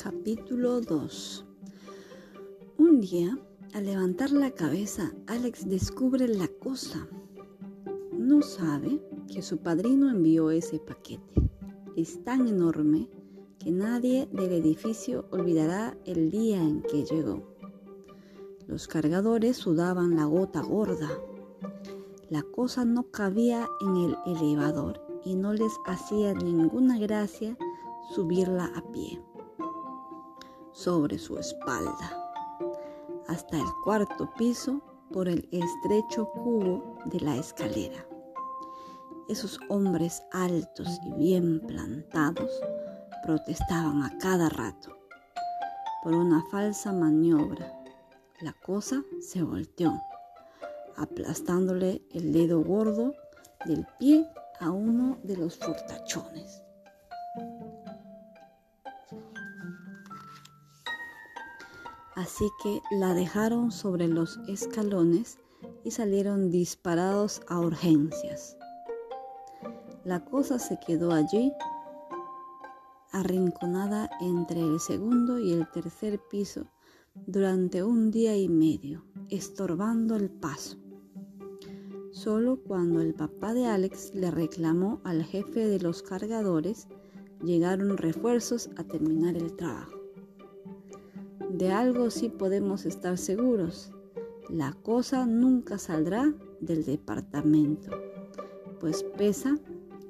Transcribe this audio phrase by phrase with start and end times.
[0.00, 1.44] Capítulo 2
[2.76, 3.36] Un día,
[3.74, 7.08] al levantar la cabeza, Alex descubre la cosa.
[8.12, 11.42] No sabe que su padrino envió ese paquete.
[11.96, 13.10] Es tan enorme
[13.58, 17.42] que nadie del edificio olvidará el día en que llegó.
[18.68, 21.10] Los cargadores sudaban la gota gorda.
[22.30, 27.58] La cosa no cabía en el elevador y no les hacía ninguna gracia
[28.14, 29.20] subirla a pie
[30.78, 32.32] sobre su espalda
[33.26, 34.80] hasta el cuarto piso
[35.12, 38.06] por el estrecho cubo de la escalera.
[39.28, 42.50] Esos hombres altos y bien plantados
[43.24, 44.96] protestaban a cada rato.
[46.04, 47.72] Por una falsa maniobra,
[48.40, 50.00] la cosa se volteó,
[50.96, 53.14] aplastándole el dedo gordo
[53.66, 54.28] del pie
[54.60, 56.62] a uno de los fortachones.
[62.18, 65.38] Así que la dejaron sobre los escalones
[65.84, 68.56] y salieron disparados a urgencias.
[70.02, 71.52] La cosa se quedó allí,
[73.12, 76.66] arrinconada entre el segundo y el tercer piso
[77.14, 80.76] durante un día y medio, estorbando el paso.
[82.10, 86.88] Solo cuando el papá de Alex le reclamó al jefe de los cargadores,
[87.44, 89.97] llegaron refuerzos a terminar el trabajo.
[91.50, 93.92] De algo sí podemos estar seguros.
[94.48, 97.90] La cosa nunca saldrá del departamento,
[98.80, 99.58] pues pesa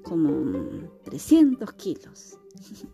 [0.03, 2.39] como 300 kilos.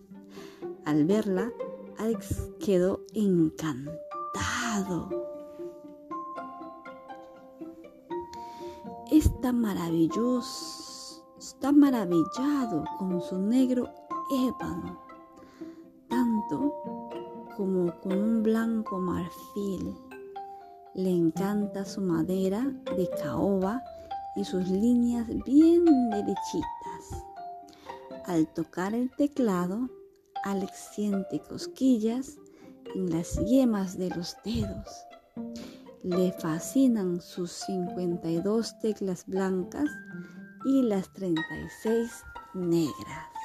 [0.84, 1.52] Al verla,
[1.98, 4.04] Alex quedó encantado.
[9.10, 13.88] está maravilloso, está maravillado con su negro
[14.30, 14.98] ébano,
[16.08, 17.03] tanto
[17.56, 19.94] como con un blanco marfil.
[20.94, 23.82] Le encanta su madera de caoba
[24.36, 27.24] y sus líneas bien derechitas.
[28.26, 29.88] Al tocar el teclado,
[30.44, 32.36] Alex siente cosquillas
[32.94, 35.06] en las yemas de los dedos
[36.04, 39.88] le fascinan sus 52 teclas blancas
[40.66, 42.22] y las 36
[42.52, 43.43] negras.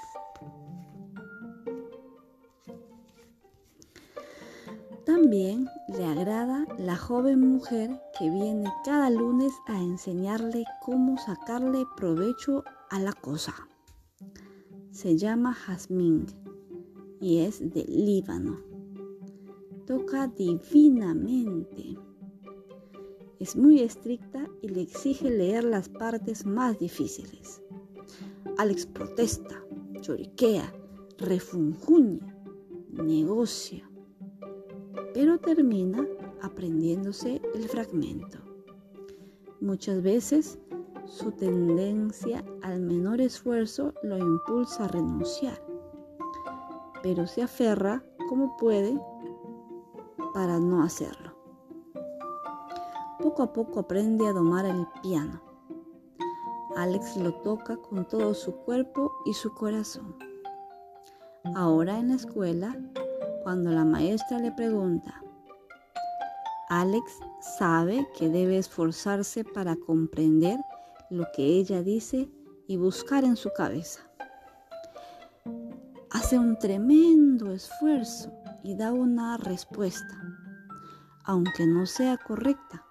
[5.10, 12.64] También le agrada la joven mujer que viene cada lunes a enseñarle cómo sacarle provecho
[12.92, 13.56] a la cosa.
[14.92, 16.28] Se llama Jazmín
[17.20, 18.60] y es de Líbano.
[19.88, 21.98] Toca divinamente
[23.40, 27.64] es muy estricta y le exige leer las partes más difíciles.
[28.60, 29.60] Alex protesta,
[30.04, 30.72] lloriquea,
[31.18, 32.38] refunjuña,
[32.92, 33.89] negocia,
[35.14, 36.06] pero termina
[36.42, 38.40] aprendiéndose el fragmento.
[39.62, 40.60] Muchas veces
[41.06, 45.62] su tendencia al menor esfuerzo lo impulsa a renunciar,
[47.04, 49.00] pero se aferra como puede
[50.34, 51.40] para no hacerlo
[53.20, 55.42] poco a poco aprende a domar el piano.
[56.78, 60.16] Alex lo toca con todo su cuerpo y su corazón.
[61.56, 62.78] Ahora en la escuela,
[63.50, 65.24] cuando la maestra le pregunta,
[66.70, 67.20] Alex
[67.58, 70.60] sabe que debe esforzarse para comprender
[71.10, 72.30] lo que ella dice
[72.68, 74.08] y buscar en su cabeza.
[76.12, 80.22] Hace un tremendo esfuerzo y da una respuesta,
[81.24, 82.86] aunque no sea correcta.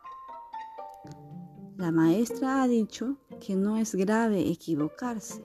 [1.76, 5.40] La maestra ha dicho que no es grave equivocarse,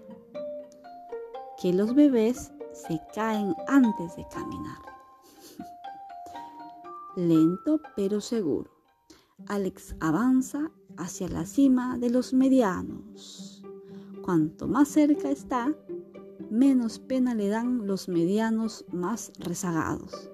[1.62, 4.93] que los bebés se caen antes de caminar.
[7.16, 8.72] Lento pero seguro,
[9.48, 13.64] Alex avanza hacia la cima de los medianos.
[14.24, 15.76] Cuanto más cerca está,
[16.50, 20.32] menos pena le dan los medianos más rezagados.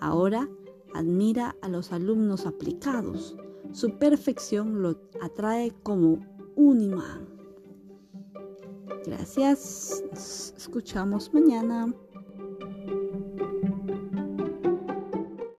[0.00, 0.48] Ahora
[0.94, 3.36] admira a los alumnos aplicados,
[3.72, 6.18] su perfección lo atrae como
[6.54, 7.28] un imán.
[9.06, 10.02] Gracias.
[10.56, 11.94] Escuchamos mañana.